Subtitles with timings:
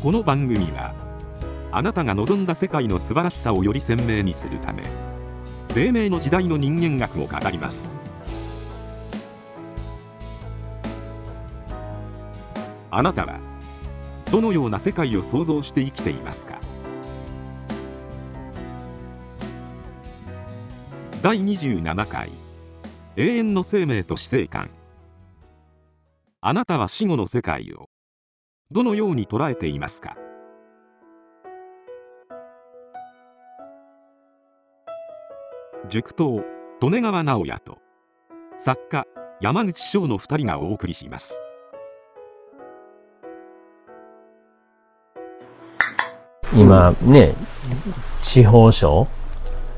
[0.00, 0.94] この番組は
[1.72, 4.84] あなたが望んだ世界の素晴らしさをより鮮明にするため
[5.74, 7.90] 黎明の時代の人間学を語ります。
[12.92, 13.40] あなたは
[14.30, 16.60] どのような世界を想像して生きていますか？
[21.22, 22.30] 第27回
[23.16, 24.70] 永遠の生命と死生観。
[26.40, 27.88] あなたは死後の世界を
[28.70, 30.14] どのように捉えていますか？
[35.88, 36.44] 塾頭
[36.82, 37.78] 利根川直也と
[38.58, 39.06] 作家
[39.40, 41.40] 山口翔の2人がお送りします。
[46.52, 47.32] 今ね
[48.20, 49.08] 地方症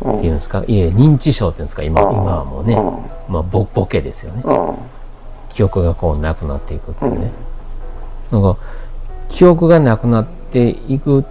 [0.05, 1.85] っていうんですか、いえ認知症っていうんですか？
[1.85, 2.75] 今,、今はもうね、
[3.29, 4.43] まあ、ボボケですよね、
[5.49, 7.31] 記憶がこうなくなっていくっていうね、
[8.33, 8.57] なんか
[9.31, 11.25] 記憶がなくなっていくっ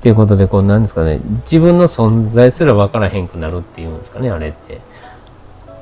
[0.00, 1.20] ていうことでこうなんですかね。
[1.42, 4.80] 自分の存在すら分からへんくなるっていうんですかねあれって。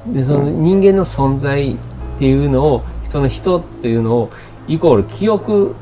[0.07, 1.77] でその人間の存在っ
[2.19, 4.31] ていうのをその人っていうのを
[4.69, 5.75] イコール記憶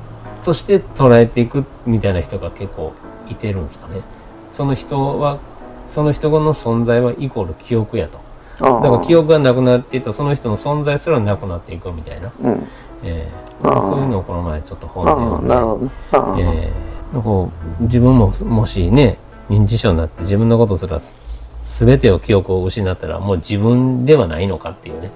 [0.45, 2.93] として捉えていくみたいな人が結構
[3.29, 4.03] いてるんですかね。
[4.51, 5.39] その人は
[5.87, 8.24] その人の存在はイコール記憶やと
[8.59, 12.67] だから記憶がなくなっていったその人の存在すらなくなっていくみたいな、うん。
[13.03, 15.85] えー、そういうのをこの前ちょっと本で読んでなるほど。
[15.85, 25.11] ねああえー、こう自分ももしね認知症になって自分のことすらす全てを記憶を失ったらもう自分ではないのかっていうね。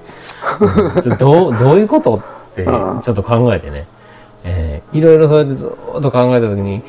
[1.05, 1.19] うん。
[1.19, 3.87] どう どういうことってちょっと考えてね、
[4.45, 4.99] えー。
[4.99, 6.83] いろいろそうやってずっと考えた時に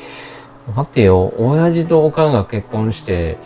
[0.74, 3.38] 待ってよ親父とおかんが結婚して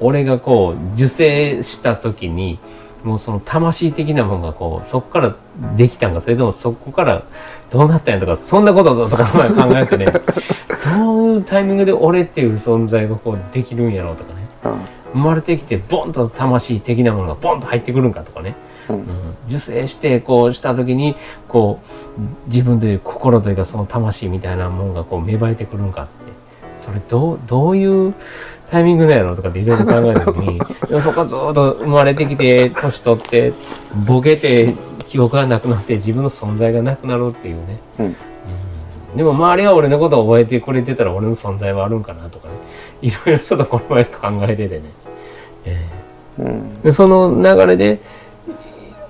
[0.00, 2.58] 俺がこう受精した時に
[3.04, 5.36] もうその魂的なものがこうそこから
[5.76, 7.22] できたんかそれともそこから
[7.70, 10.06] どうなったんやとかそんなこととか考えてね
[10.98, 14.46] どういうタイミングで俺っていう存在がこうできるんやろうとかね。
[15.12, 18.54] 生まれてきてボンと魂的なものがボンと入ってくるんかとかね、
[18.88, 18.96] うん。
[18.96, 19.04] うん。
[19.48, 21.16] 受精してこうした時に
[21.48, 21.78] こ
[22.18, 26.26] う自分という心というかその魂みたいなものがこう芽生えてくるんかって。
[26.78, 28.14] それどうどういう
[28.70, 33.52] タイミングなんやろうとかっていろいろ考えた時に でもそこはずっと生まれてきて年取って
[34.06, 34.74] ボケて
[35.06, 38.06] 記憶がなくなって自分の存在がなくなるっていうね、うん。
[38.06, 38.16] うん。
[39.16, 42.54] でも周りは俺のことを覚えてくれてたら俺の存在はあるんかなとかね。
[43.02, 44.82] いろいろちょっとこの前考えててね、
[45.64, 45.86] え
[46.38, 46.46] うん。
[46.46, 48.00] ーでその流れで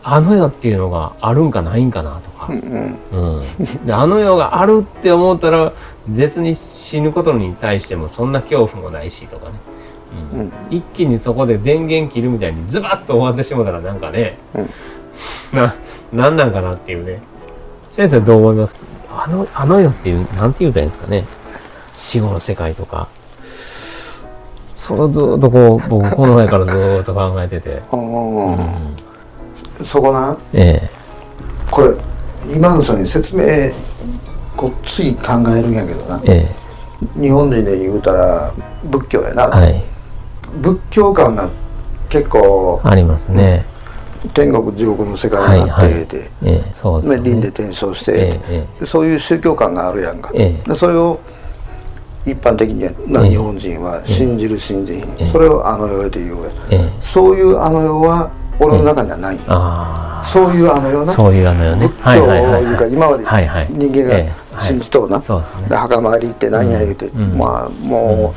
[0.08, 2.96] あの世っていうのがあるんかないんかなとか、うん。
[3.10, 5.72] うん、であの世があるって思ったら
[6.08, 9.58] 絶に死ぬことに対してもそんな恐怖もないしとかね、
[10.32, 10.40] うん。
[10.40, 10.52] うん。
[10.70, 14.70] 一気にそこで電源切るみたいにズバッと終わってしもたらなんかね、うん。
[15.58, 15.74] な
[16.12, 17.20] なんなんかなっていうね。
[17.88, 18.74] 先生どう思います？
[18.76, 18.80] か
[19.24, 21.24] あのあの世っていうなんて言うたらいいんですかね。
[21.90, 23.08] 死後の世界とか。
[24.76, 28.60] それをずっとこう僕この前からずっと考えてて、あうん。
[28.60, 28.66] あ
[29.84, 30.37] そこな。
[30.53, 30.91] ええ。
[31.70, 31.91] これ
[32.54, 33.72] 今の人に説明
[34.56, 36.20] こっつい考えるんやけどな。
[36.25, 36.48] え
[37.20, 38.53] 日本人で言うたら
[38.84, 39.84] 仏教やな、えはい。
[40.62, 41.48] 仏教観が
[42.09, 43.66] 結構ありますね、
[44.32, 46.06] 天国地獄の世界があって、はいはい。
[46.06, 47.16] でええそうですね。
[47.19, 48.12] ね輪廻転生して、
[48.48, 51.20] ええでそういう宗教観があるやんか、えそれを
[52.25, 53.31] 一般的なええ。
[53.31, 56.91] 日本人は信じる信じそれをあの世へというええ。
[57.00, 61.88] そういうあの世は俺の中にはない、あそういうあの世あなそういうあのよね。
[61.88, 62.26] 仏教
[62.58, 63.24] いうか今まで
[63.70, 64.32] 人間ええ。
[64.56, 67.36] が信じとうな、墓参り行って何や言うて、うん。
[67.36, 68.34] まあも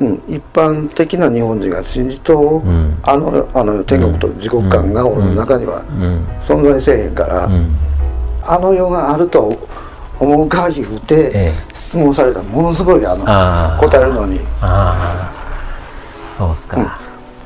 [0.00, 0.22] う、うん。
[0.26, 2.98] 一般的な日本人が信じとう、ん。
[3.02, 6.26] あのあの天国と地獄観が俺の中にはうん。
[6.40, 7.76] 存在せえへんから、うん。
[8.42, 9.54] あの世があると
[10.18, 11.74] 思う限りで、ええ。
[11.74, 13.24] 質問されたらものすごいあの
[13.78, 14.40] 答えるのに。
[16.38, 16.98] そうっすか、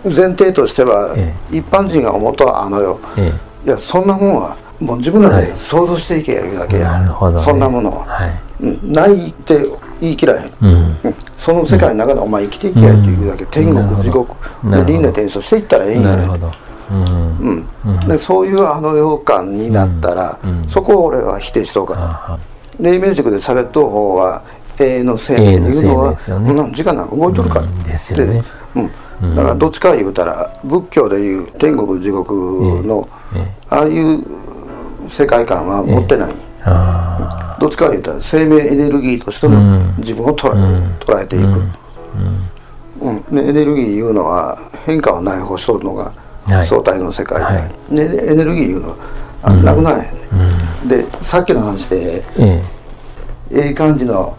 [0.05, 3.33] 前提としては、え一般人が思うとあの世え
[3.67, 7.09] いやそんなもんはもう自分らで想像していけやいうだけえや、ね、
[7.41, 8.41] そんなものは、はい。
[8.61, 8.93] うん。
[8.93, 9.59] ないって
[10.01, 10.99] 言い切らへん、うん。
[11.05, 16.17] うんその世界の中でお前生きていけやっていうだけ、天国地獄輪廻転生していったらええんや。
[16.17, 16.53] なるほど。
[16.91, 16.95] う
[17.51, 17.67] ん。
[18.09, 20.69] でそういうあの世感になったら、うん。
[20.69, 22.39] そこを俺は否定しとうかな、あ
[22.81, 24.43] 黎明塾で喋っとう方は
[24.79, 26.17] 永遠の生命いうのはね。
[26.17, 27.83] そんな時間なんか動いとるから、うん。
[27.83, 28.43] ですよね
[28.75, 28.91] うん。
[29.23, 29.37] うん。
[29.37, 32.35] だからどっちか言うたら仏教でいう天国地獄
[32.85, 34.25] の、ええああいう
[35.09, 39.95] 世界観は持ってない、あどっちか言うたら生命エネルギーとしてのうん。
[39.99, 40.53] 自分を捉
[40.99, 41.45] 捉えていく、
[43.01, 43.17] うん。
[43.31, 46.13] ねエネルギーいうのは変化はない方しとるのが
[46.47, 46.67] はい。
[46.67, 47.95] 相対の世界で、はい。
[47.95, 48.97] ねエネルギーいうのは
[49.43, 50.21] あなくならへんね、
[50.83, 50.89] うん。
[50.89, 52.63] でさっきの話でえ
[53.51, 54.37] ええ感じの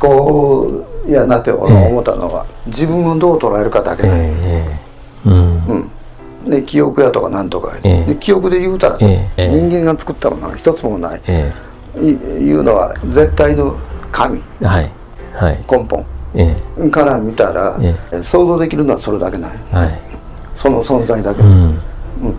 [0.00, 4.34] 考やなって俺は思ったのは、自分をどう捉えるかだけだ、え
[5.26, 5.90] えうん。
[6.50, 8.04] で記憶やとかなんとか、ええ。
[8.04, 11.52] で記憶で言うたら、ええ人間が作ったものが一つもない、え
[11.96, 13.76] いいうのは絶対の
[14.12, 14.42] 神。
[14.60, 14.90] えはい。
[15.34, 15.64] はい。
[15.70, 16.04] 根本。
[16.34, 16.56] え
[16.90, 17.78] から見たら、
[18.12, 19.58] え想像できるのはそれだけない。
[19.72, 20.00] えはい。
[20.54, 21.48] その存在だけ、うん。
[21.50, 22.34] うん。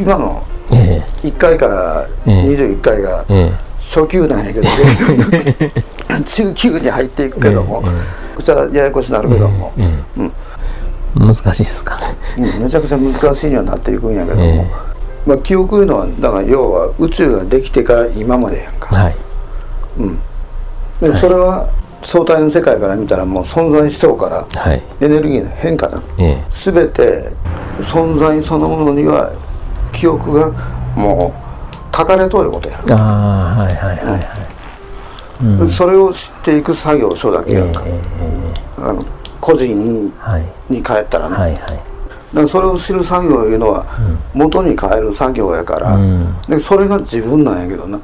[0.00, 2.44] 今のえ1回からええ。
[2.44, 3.64] 21回がええ。
[3.94, 4.66] 初級なんやけど、
[6.22, 10.30] 中級に入っていくけども、ええこちらややこしになるけども、ええ
[11.16, 12.16] 難しいっすかね。
[12.38, 14.70] うんめちゃくちゃ難しいにはなっていくんやけども、え
[15.26, 19.16] まあ、記憶いうのはだから要は宇宙ができてから今までやんか、はい。
[21.00, 21.70] でそれは
[22.02, 24.82] 相対の世界から見たらもう存在しとうからはい。
[25.00, 26.44] エネルギーの変化だええ。
[26.50, 27.32] 全て
[27.80, 29.32] 存在そのものには
[29.92, 30.50] 記憶が
[30.96, 31.32] も
[31.92, 34.53] う書かれとることや、ああはいはいはいはい
[35.70, 38.00] それを知っていく作業書だけええやんか、え
[38.78, 39.04] あの
[39.40, 41.60] 個人えはいに帰ったらね、はいはい。
[41.60, 41.82] だか
[42.34, 43.86] らそれを知る作業いうのは
[44.32, 46.36] 元に変える作業やから、うん。
[46.48, 47.98] でそれが自分なんやけどな、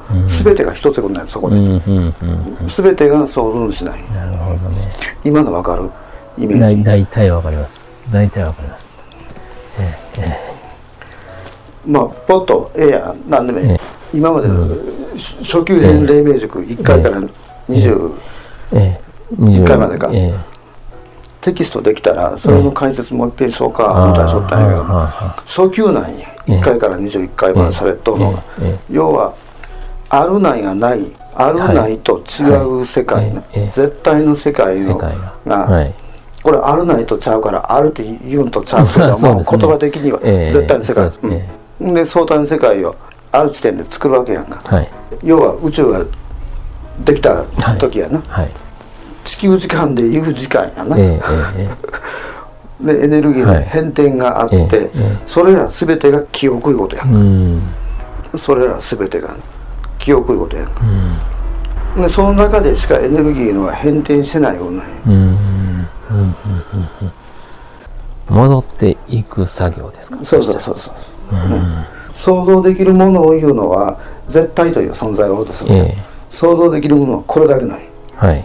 [0.45, 4.05] 全てが一つことなんやそこで、うんうんうん全てが想像しない。
[4.13, 4.89] なるほどね。
[5.25, 5.91] 今の分かる？
[6.39, 6.81] イメだージ。
[6.83, 7.89] い大体わかります。
[8.11, 9.01] 大体わかります。
[11.87, 13.81] まあポッとええやん何でもええ、ええ。
[14.13, 14.67] 今までの
[15.43, 17.21] 初級編黎明塾1回から
[17.69, 18.19] 20、
[18.73, 18.77] え。
[18.79, 19.01] え
[19.39, 20.11] 一回までか。
[20.13, 20.51] ええ。
[21.41, 24.85] テキストできたらそれの解説もう一遍しようかみたいなしょったんやけど
[25.47, 26.29] 初級なんや。
[26.49, 26.61] ええ。
[26.61, 28.33] 1回から21回まで喋っとんの。
[28.33, 28.43] が、
[28.91, 29.35] 要は
[30.09, 35.09] あるないがないあるないと違う世界の、絶対の世界のが
[35.47, 35.95] はい。
[36.43, 39.53] これあるないとちゃうからあるって言うんとちゃうけど そうも、です。
[39.53, 40.53] ね言葉的にはええ。
[40.53, 42.95] 絶対の世界、そうで相対の世界を
[43.33, 44.59] ある地点で作るわけやんか。
[44.65, 44.89] はい
[45.23, 46.05] 要は宇宙が
[47.05, 47.45] できた
[47.79, 48.51] 時やな、はい。
[49.25, 51.21] 地球時間でいう時間やな、ええ
[51.57, 51.69] え
[52.83, 53.65] え でエネルギーのはい。
[53.65, 55.19] 変転があって、ええええ。
[55.27, 57.13] それら全てが記憶いうことやんえ
[58.35, 58.39] うん。
[58.39, 59.37] それら全てが
[59.99, 60.81] 記憶いうことやんか。
[61.97, 62.03] うん。
[62.03, 64.83] でその中でしかエネルギーのは変転してないような。
[68.29, 70.19] 戻っていく作業ですか？
[70.25, 70.95] そうそうそうそう、
[71.33, 73.99] うん想像できるものを言うのは
[74.29, 75.97] 絶対という存在を落とする、ええ。
[76.31, 77.89] 想像できるものはこれだけない。
[78.17, 78.45] はい。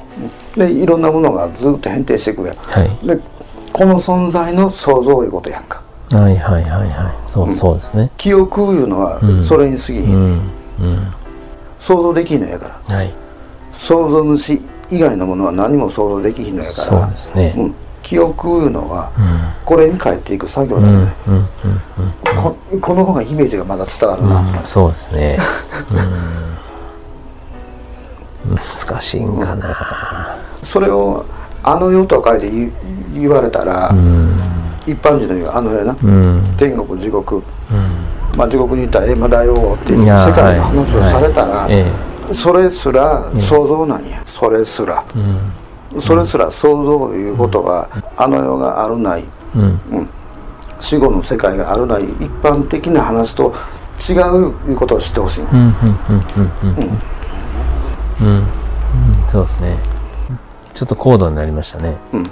[0.55, 2.55] でいろんなものがずっと変転していくやん。
[2.55, 3.07] はい。
[3.07, 3.19] で
[3.73, 5.81] この存在の想像いうことやんか。
[6.11, 7.29] はいはいはいはい。
[7.29, 8.11] そうそうですね。
[8.17, 9.45] 記憶いうのはうん。
[9.45, 11.13] それに過ぎひん、うんうん。
[11.79, 12.95] 想像できひんのやから。
[12.95, 13.13] はい。
[13.73, 16.83] 想像主以外のものは何も想像できひんのやから。
[16.83, 17.53] そうですね。
[17.57, 19.65] うん、記憶いうのはうん。
[19.65, 21.43] これに返っていく作業だうんけだ、うんうん。
[22.35, 25.39] ここの方がイメージがまだ伝わるな、うんそうですね。
[28.47, 28.55] うん。
[28.55, 30.37] 難しいんかな。
[30.61, 31.25] それを
[31.63, 32.71] 「あの世」と書いて言
[33.15, 34.39] 言われたら、うん。
[34.85, 36.43] 一般人の言う「あの世な」うん。
[36.57, 37.43] 天国地獄、うん。
[38.37, 41.67] まあ、地獄にいたら「えまだよ」っていう世界の話をはいされたら、
[42.35, 45.39] それすら想像なんや、それすら、うん
[45.99, 49.23] それすら想像いうことは、あの世があるない。
[49.55, 50.09] うん。
[50.79, 52.03] 死後の世界があるない。
[52.03, 53.53] 一般的な話と
[54.09, 55.73] 違ういうことを知ってほしい、うんうんうん
[56.09, 56.99] うんうん
[58.21, 58.27] うん。
[58.27, 58.43] うん。
[59.29, 59.77] そうですね。
[60.73, 61.95] ちょっと高度になりましたね。
[62.11, 62.19] うん。
[62.19, 62.23] う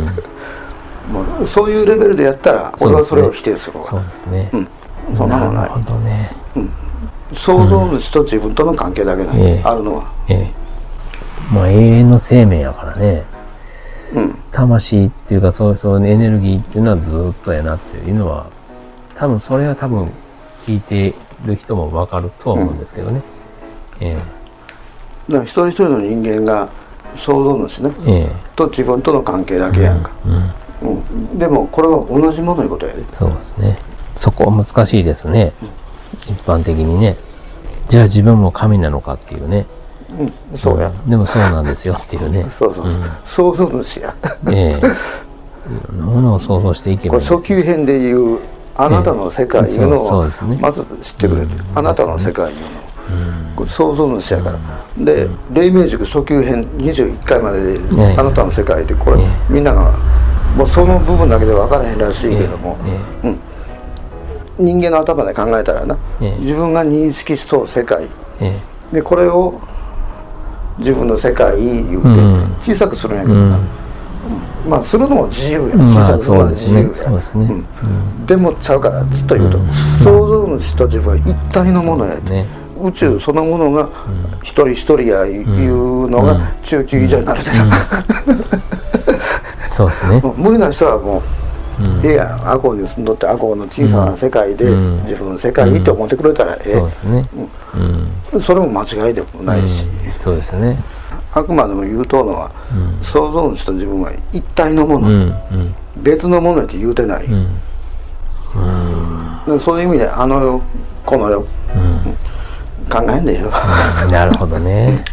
[0.00, 0.06] ん。
[1.12, 3.84] もうそういうレベルでやったら俺はそれを否定するわ。
[3.84, 4.50] そうですね。
[4.52, 4.68] うん。
[5.16, 6.36] そんなもんなないるほどね。
[7.32, 9.62] 想像主と自分との関係だけだ、ええ。
[9.64, 10.04] あるのは。
[10.28, 10.59] ええ
[11.52, 13.24] まあ永遠の生命やからね。
[14.14, 14.34] うん。
[14.52, 18.46] 魂っていうかそうそうエネルギーっていうのはずっとやなっていうのは
[19.14, 20.10] 多分それは多分
[20.58, 21.14] 聞いて
[21.44, 23.22] る人もわかるとは思うんですけどね、
[24.00, 24.16] え
[25.28, 26.68] だから一人一人の人間が
[27.14, 28.36] 想像主ねええ。
[28.56, 30.28] と自分との関係だけやんか、え
[30.82, 30.94] うん。
[30.96, 31.00] う
[31.34, 31.38] ん。
[31.38, 33.78] でもこれは同じものいうことやでそうですね。
[34.16, 35.52] そこは難しいですね。
[36.28, 37.16] 一般的にね。
[37.88, 39.66] じゃあ自分も神なのかっていうね
[40.18, 40.58] うん。
[40.58, 42.46] そうや、んでもそうなんですよっていうね。
[42.50, 44.14] そうそうそう、想像主や
[44.50, 45.98] ええいろん。
[46.00, 48.40] なものを想像していけばいいんですこれ初級編でいう
[48.76, 52.70] あなたの世界いうのそうそうをまず知ってくれて、あなたの世界いうのを、
[53.56, 54.58] これ想像主やから、
[54.96, 59.92] で黎明塾初級編21回までで、ええあなたの世界でこれ、えみんなが
[60.56, 62.78] もうその部分だけで分からへんらしいけども、
[63.22, 63.34] え
[64.58, 68.08] 人間の頭で考えたらな、ええ自分が認識しとう世界。
[68.40, 68.58] え
[68.92, 69.60] えでこれを
[70.80, 72.56] 自分の世界言うてうん。
[72.60, 74.70] 小さくするんやけどな、うん。
[74.70, 79.72] まあするのも自由や、小さくするのは自由や、でもちゃうからずっと言うと、うん。
[79.72, 82.18] 想像主と自分は一体のものや
[82.82, 83.88] 宇宙そのものが
[84.42, 87.66] 一人一人やいうのが中級以上になるでさ、
[89.70, 90.22] そうですね。
[90.36, 91.22] 無理な人はもう、
[92.02, 95.02] ええやん赤穂に住んどって赤穂の小さな世界でうん。
[95.04, 97.28] 自分の世界にって思ってくれたらえそうですね。
[97.34, 98.38] うん。
[98.38, 99.86] えそれも間違いでもないし、
[100.20, 100.78] そうですね。
[101.32, 102.50] あくまでも言うとうのは、
[103.02, 105.74] 創造主と自分は一体のもの、うんうん。
[105.96, 107.48] 別のものやって言うてない、うん。
[109.46, 110.62] でそういう意味であの世
[111.06, 111.46] この世、考
[113.08, 113.50] えんでよ
[114.10, 115.04] なるほどね。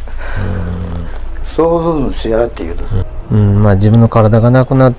[1.44, 2.84] 創造主やっていうと、
[3.32, 3.64] うん。
[3.64, 4.94] まあ自分の体がなくな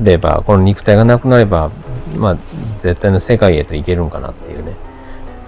[0.00, 1.70] ればこの肉体がなくなれば
[2.16, 2.36] まあ
[2.80, 4.72] 絶対の世界へと行けるんかなっていうね。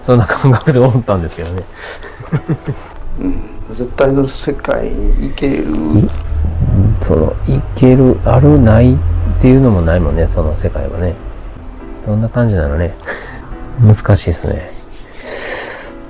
[0.01, 1.63] そんな感覚で思ったんですけどね
[3.69, 5.65] 絶対の世界に行ける、
[7.01, 8.97] その行けるあるないっ
[9.41, 11.15] ていうのもないもんねその世界はね。
[12.05, 12.95] どんな感じなのね。
[13.83, 14.69] 難しいですね。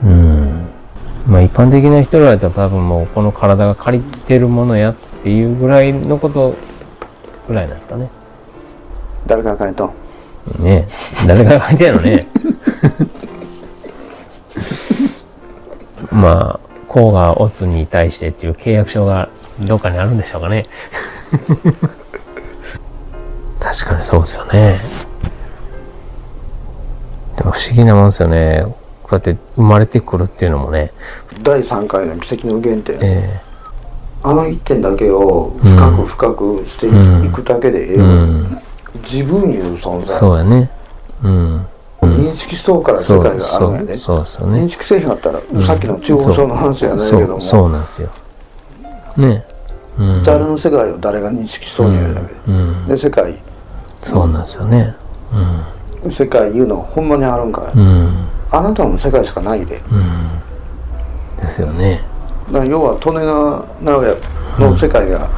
[0.04, 0.68] うん。
[1.28, 6.56] まあ一般的な人らだったら多分もうこの体が借りてるものやっていうぐらいのこと
[7.48, 8.10] ぐらいなんですかね。
[9.26, 9.92] 誰かが書いとん
[10.60, 11.28] ねえ。
[11.28, 12.28] 誰が書いてんのね。
[16.12, 19.30] まあ甲がオツに対してっていう契約書が
[19.60, 20.66] どっかにあるんでしょうかね。
[23.60, 24.80] 確かにそうですよね。
[27.38, 28.66] でも不思議なもんですよね。
[29.04, 30.92] こうやって生まれてくるっていうのもね。
[31.42, 33.42] 第3回の奇跡の原点、え
[34.24, 38.62] あの一点だけを深く深くしていくだけでえええうわん。
[39.04, 40.18] 自分いう存在。
[40.18, 40.70] そうやね。
[41.24, 41.68] うん
[42.32, 44.62] 認識しとうから世そう界があるんやで、そうそうね。
[44.62, 47.28] 認識せえへんかったら、さっきの中央症の話やないけども。
[47.28, 48.10] そうそうなんですよ。
[49.18, 49.46] ね。
[50.00, 50.24] うん。
[50.24, 52.28] 誰の世界を誰が認識しとんやだけ。
[52.28, 52.86] で、うん。
[52.88, 53.42] で世界。
[54.02, 54.96] そうなんですよね。
[56.10, 57.82] 世界いうのほんまにあるんかい、うん。
[57.82, 59.82] うんあなたの世界しかないで。
[59.92, 60.40] うん。
[61.38, 62.02] ですよね。
[62.48, 64.16] だから要は利根川直哉
[64.58, 65.30] の世界が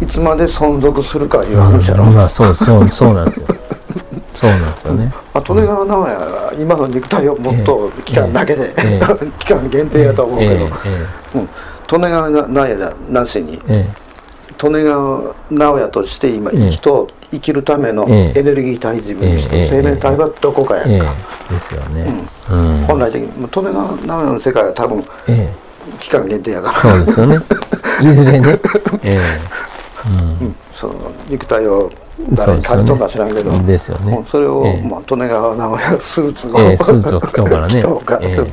[0.00, 3.46] いつまで存続するかいう話やろ、まあそうそうそうなんですよ
[4.32, 5.12] そうなんですよね。
[5.34, 9.00] あ利根川直哉が今の肉体をもっと期間だけで、え
[9.38, 10.70] 期間限定やと思うけど、え
[11.34, 11.48] えうん、
[11.92, 13.88] 利根川直哉なしにえ
[14.62, 18.40] 利根川直哉として今生きと、生きるためのええ。
[18.40, 21.14] エネルギー体自分としてええ生命体はどこかやんえか、
[21.50, 22.06] えですよね。
[22.50, 22.84] うん。
[22.86, 25.52] 本来的に利根川直哉の世界は多分ええ。
[25.98, 26.74] 期間限定やから。
[26.74, 27.38] そうですよね。
[28.02, 28.58] いずれね。
[29.02, 29.18] え
[30.40, 30.54] うん。
[30.74, 30.94] その
[31.28, 31.90] 肉体を
[32.32, 34.12] 誰に借りとんか知らんけど、えですよね。
[34.12, 34.88] もうそれを、ええ。
[34.88, 37.74] まあ、利根川直哉スーツを、ええスーツを着とうからね。
[37.74, 38.28] 着とうから。
[38.28, 38.46] ええ。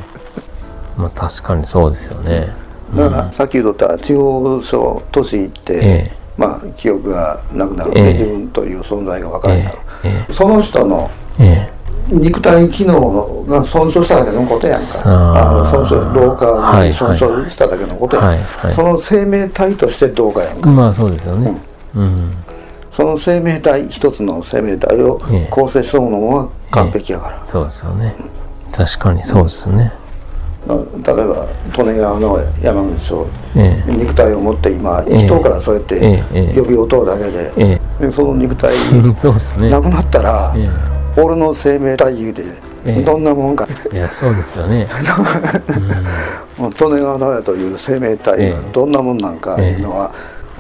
[0.97, 2.53] まあ確かにそうですよね。
[2.95, 6.11] だからさっき言うとった地方省都市行って、ええ。
[6.37, 8.13] まあ記憶がなくなる、ええ。
[8.13, 9.77] 自分という存在が分からなくなる、
[10.29, 10.33] え。
[10.33, 11.79] その人のええ。
[12.11, 14.83] 肉体機能が損傷しただけのことやんか。
[15.05, 15.63] あ。
[15.63, 18.73] ーの損傷老化に損傷しただけのことやん、はいはい。
[18.73, 20.69] その生命体としてどうかやんか。
[20.69, 21.55] えまあそうですよね。
[21.95, 22.33] うん
[22.99, 25.47] その生命体一つの生命体をええ。
[25.49, 28.13] 構成したものは完璧やから、そうですよね。
[28.73, 29.93] 確かにそうですね。
[30.67, 33.91] だ例えば利根川の山口町ええ。
[33.93, 36.23] 肉体を持って今生きとうからそうやってええ。
[36.33, 36.59] ええ。
[36.61, 38.77] 呼び音だけで、えでその肉体え
[39.17, 40.69] そうですねなくなったら、え
[41.21, 42.41] 俺の生命体言うて、
[42.83, 43.01] ええ。
[43.01, 43.65] どんなもんか。
[43.93, 44.89] えいやそうですよね。
[46.59, 48.73] 利根川直哉という生命体がええ。
[48.73, 50.11] どんなもんなんかいうのは、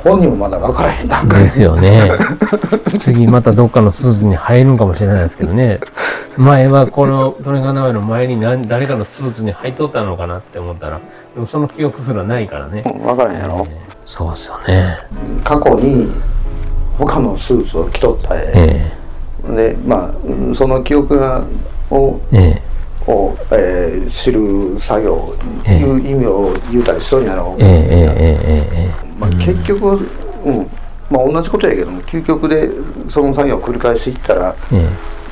[0.03, 2.09] 本人もまだ分からへんなんかですよね。
[2.97, 5.79] 次またどっかのスーツに入るんかもしれないですけどね。
[6.37, 10.99] 前はこの利根川名前の前に何誰かのスーツに入っとったのかなって思ったら
[11.33, 12.83] でもその記憶すらないからね。
[13.03, 13.67] 分からへんやろ、
[14.05, 14.97] そうですよね。
[15.43, 16.07] 過去に
[16.97, 18.91] 他のスーツを着とった絵、え
[19.55, 21.43] でまあうんその記憶が
[21.89, 22.61] をえ
[23.07, 23.11] え。
[23.11, 25.33] を、えー知る作業
[25.65, 25.77] ええ。
[25.79, 27.55] いう意味を言うたりしとんやろ。
[27.57, 29.99] うえええええええまあ、結局、
[30.45, 30.69] うん。
[31.09, 32.69] まあ、同じことやけども究極で
[33.09, 34.89] その作業を繰り返していったらえ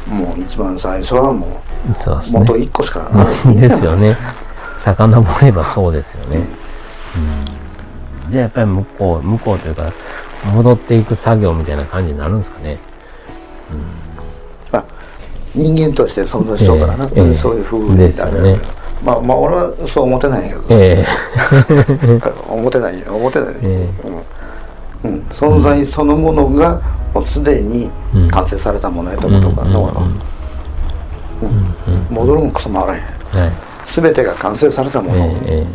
[0.09, 1.49] えもう一番最初はもう
[1.89, 2.65] 元ね。
[2.65, 4.17] 1個しかある ですよね。
[4.77, 6.43] 遡ればそうですよね、
[8.25, 9.91] うん、じゃあやっぱり向こう向こうというか
[10.53, 12.77] 戻っていく作業みたいな感じになるんですかね。
[14.71, 14.85] まあ、
[15.55, 17.21] 人間として存在しとうからな、ええ。
[17.27, 18.57] ええそういうふうにですよね
[19.03, 21.05] まあまあ俺はそう思ってないんやけど、え
[22.49, 23.89] 思ってない思ってない、え
[25.03, 25.11] うん。
[25.11, 26.81] うん、存在そのものが
[27.13, 27.89] もうすでに
[28.31, 30.01] 完成されたものやと思うとからな、俺は、
[31.41, 32.15] うん。
[32.15, 33.01] 戻るもクソもあらへん。
[33.35, 33.51] えはい。
[33.85, 35.65] 全てが完成されたもの、えええええ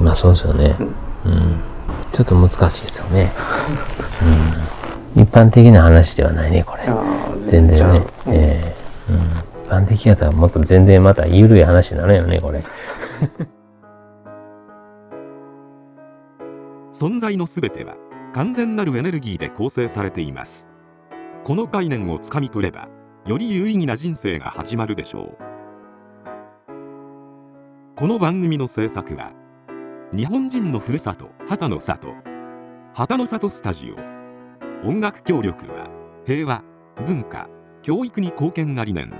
[0.00, 0.02] え。
[0.02, 1.60] まあそうですよね、うん。
[2.12, 3.32] ちょっと難しいですよね、
[5.16, 6.84] うん、一般的な話ではないねこれ。
[7.50, 8.02] 全然ね。
[8.28, 8.74] え
[9.10, 9.12] え。
[9.12, 9.43] うん、一
[9.74, 12.62] 般的やったらもっと全然また緩い話になるよねこれ。
[16.92, 17.96] 存在のすべては
[18.32, 20.68] 完全なるエネルギーで構成されています。
[21.44, 22.88] この概念をつかみ取れば
[23.26, 25.36] より有意義な人生が始まるでしょう。
[27.96, 29.32] この番組の制作は
[30.12, 32.14] 日本人のふるさと旗の里
[32.92, 33.96] 旗の里スタジオ。
[34.88, 35.88] 音楽協力は
[36.26, 36.62] 平和
[37.06, 37.48] 文化
[37.82, 39.16] 教育に貢献が理念の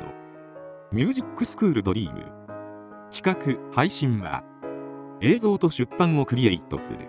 [0.95, 2.31] ミュージックスクールドリーム。
[3.11, 4.45] 企画配信は
[5.21, 7.09] 映像と出版をクリエイトする。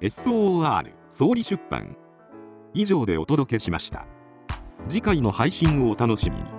[0.00, 1.96] SOR 総理出版。
[2.74, 4.06] 以上でお届けしました。
[4.88, 6.55] 次回の配信をお楽しみに。